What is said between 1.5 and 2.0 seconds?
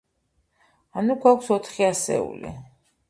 ოთხი